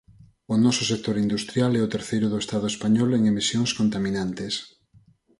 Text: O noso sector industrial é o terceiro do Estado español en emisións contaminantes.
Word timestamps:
O 0.53 0.55
noso 0.63 0.83
sector 0.91 1.15
industrial 1.25 1.71
é 1.79 1.81
o 1.83 1.91
terceiro 1.95 2.27
do 2.29 2.41
Estado 2.43 2.67
español 2.73 3.09
en 3.17 3.21
emisións 3.31 3.71
contaminantes. 3.79 4.53